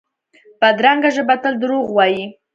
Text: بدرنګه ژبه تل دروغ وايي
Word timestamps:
بدرنګه 0.61 1.09
ژبه 1.15 1.35
تل 1.43 1.53
دروغ 1.61 1.85
وايي 1.93 2.23